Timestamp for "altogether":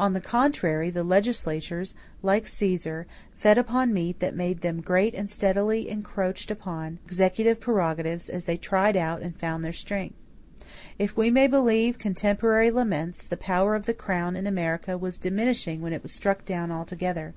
16.72-17.34